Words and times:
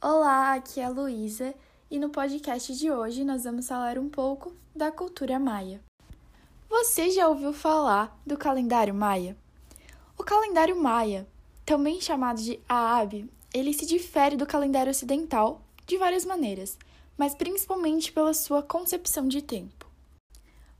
Olá, 0.00 0.54
aqui 0.54 0.78
é 0.78 0.84
a 0.84 0.88
Luísa 0.88 1.52
e 1.90 1.98
no 1.98 2.08
podcast 2.08 2.72
de 2.72 2.88
hoje 2.88 3.24
nós 3.24 3.42
vamos 3.42 3.66
falar 3.66 3.98
um 3.98 4.08
pouco 4.08 4.54
da 4.72 4.92
cultura 4.92 5.40
maia. 5.40 5.80
Você 6.70 7.10
já 7.10 7.28
ouviu 7.28 7.52
falar 7.52 8.16
do 8.24 8.38
calendário 8.38 8.94
maia? 8.94 9.36
O 10.16 10.22
calendário 10.22 10.80
maia, 10.80 11.26
também 11.66 12.00
chamado 12.00 12.40
de 12.40 12.60
Aab, 12.68 13.28
ele 13.52 13.74
se 13.74 13.84
difere 13.86 14.36
do 14.36 14.46
calendário 14.46 14.92
ocidental 14.92 15.62
de 15.84 15.98
várias 15.98 16.24
maneiras, 16.24 16.78
mas 17.16 17.34
principalmente 17.34 18.12
pela 18.12 18.32
sua 18.32 18.62
concepção 18.62 19.26
de 19.26 19.42
tempo. 19.42 19.84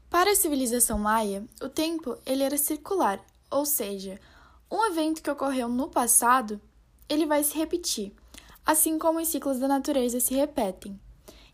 Para 0.09 0.31
a 0.31 0.37
civilização 0.37 0.97
maia, 0.97 1.45
o 1.61 1.69
tempo 1.69 2.17
ele 2.25 2.45
era 2.45 2.57
circular, 2.57 3.19
ou 3.51 3.67
seja, 3.67 4.21
um 4.71 4.85
evento 4.85 5.21
que 5.21 5.31
ocorreu 5.31 5.69
no 5.69 5.89
passado, 5.89 6.61
ele 7.09 7.27
vai 7.27 7.43
se 7.43 7.59
repetir, 7.59 8.15
assim 8.69 8.99
como 8.99 9.19
os 9.19 9.29
ciclos 9.29 9.59
da 9.59 9.67
natureza 9.67 10.21
se 10.21 10.35
repetem. 10.35 11.01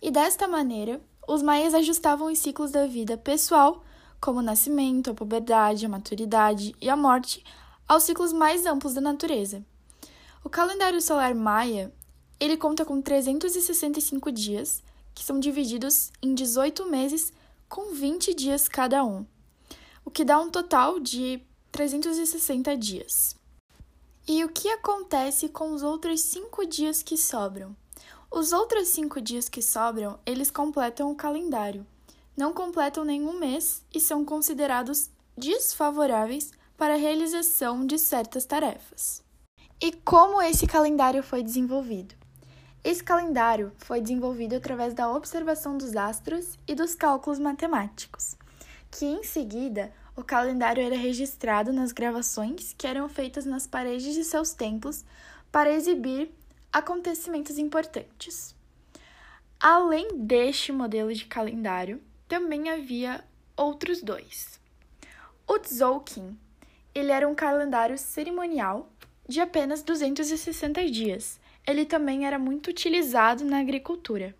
E 0.03 0.11
desta 0.11 0.49
maneira, 0.49 1.01
os 1.29 1.45
maias 1.45 1.73
ajustavam 1.73 2.27
os 2.27 2.41
ciclos 2.41 2.73
da 2.73 2.89
vida 2.89 3.17
pessoal, 3.17 3.85
como 4.21 4.41
o 4.41 4.43
nascimento, 4.43 5.13
a 5.13 5.15
puberdade, 5.15 5.87
a 5.87 5.89
maturidade 5.89 6.75
e 6.81 6.91
a 6.91 6.97
morte, 6.97 7.45
aos 7.87 8.03
ciclos 8.03 8.33
mais 8.33 8.67
amplos 8.67 8.95
da 8.95 9.01
natureza. 9.01 9.65
O 10.43 10.51
calendário 10.51 11.01
solar 11.01 11.37
maia, 11.37 11.95
ele 12.41 12.57
conta 12.57 12.85
com 12.85 13.01
365 13.01 14.33
dias, 14.33 14.83
que 15.15 15.23
são 15.23 15.39
divididos 15.39 16.11
em 16.21 16.35
18 16.35 16.85
meses 16.91 17.33
com 17.69 17.95
20 17.95 18.35
dias 18.35 18.67
cada 18.67 19.05
um, 19.05 19.25
o 20.05 20.11
que 20.11 20.25
dá 20.25 20.41
um 20.41 20.51
total 20.51 20.99
de 20.99 21.41
360 21.71 22.77
dias. 22.77 23.37
E 24.27 24.43
o 24.43 24.49
que 24.49 24.71
acontece 24.71 25.51
com 25.51 25.73
os 25.75 25.83
outros 25.83 26.23
cinco 26.23 26.65
dias 26.65 27.03
que 27.03 27.15
sobram? 27.15 27.77
Os 28.31 28.53
outros 28.53 28.89
cinco 28.89 29.21
dias 29.21 29.51
que 29.51 29.61
sobram, 29.61 30.19
eles 30.25 30.51
completam 30.51 31.11
o 31.11 31.15
calendário. 31.15 31.87
Não 32.35 32.55
completam 32.55 33.05
nenhum 33.05 33.39
mês 33.39 33.83
e 33.95 34.01
são 34.01 34.25
considerados 34.25 35.11
desfavoráveis 35.37 36.53
para 36.75 36.95
a 36.95 36.97
realização 36.97 37.87
de 37.87 37.99
certas 37.99 38.47
tarefas. 38.47 39.23
E 39.79 39.93
como 39.93 40.41
esse 40.41 40.67
calendário 40.67 41.23
foi 41.23 41.43
desenvolvido? 41.43 42.15
Esse 42.83 43.05
calendário 43.05 43.73
foi 43.77 44.01
desenvolvido 44.01 44.57
através 44.57 44.95
da 44.95 45.13
observação 45.13 45.77
dos 45.77 45.95
astros 45.95 46.59
e 46.67 46.75
dos 46.75 46.95
cálculos 46.95 47.39
matemáticos, 47.39 48.37
que 48.91 49.05
em 49.05 49.23
seguida 49.23 49.93
o 50.17 50.23
calendário 50.23 50.83
era 50.83 50.97
registrado 50.97 51.73
nas 51.73 51.93
gravações 51.93 52.75
que 52.77 52.87
eram 52.87 53.09
feitas 53.09 53.45
nas 53.45 53.67
paredes 53.67 54.15
de 54.15 54.25
seus 54.25 54.53
templos 54.53 55.05
para 55.51 55.73
exibir 55.73 56.31
acontecimentos 56.73 57.59
importantes. 57.59 58.55
Além 59.59 60.19
deste 60.19 60.73
modelo 60.73 61.13
de 61.13 61.25
calendário, 61.25 62.01
também 62.29 62.71
havia 62.71 63.25
outros 63.57 64.03
dois. 64.03 64.61
O 65.47 65.59
Tzolk'in, 65.59 66.37
ele 66.95 67.11
era 67.11 67.29
um 67.29 67.35
calendário 67.35 67.99
cerimonial 67.99 68.91
de 69.29 69.41
apenas 69.41 69.83
260 69.83 70.91
dias, 70.91 71.41
ele 71.67 71.85
também 71.85 72.27
era 72.27 72.39
muito 72.39 72.69
utilizado 72.69 73.45
na 73.45 73.59
agricultura. 73.59 74.35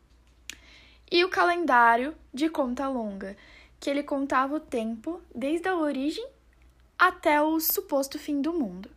E 1.11 1.25
o 1.25 1.29
calendário 1.29 2.15
de 2.33 2.49
conta 2.49 2.89
longa, 2.89 3.37
que 3.85 3.91
ele 3.91 4.03
contava 4.03 4.55
o 4.55 4.61
tempo 4.61 5.21
desde 5.35 5.69
a 5.69 5.77
origem 5.77 6.27
até 6.99 7.43
o 7.43 7.61
suposto 7.61 8.19
fim 8.19 8.41
do 8.41 8.51
mundo. 8.51 8.89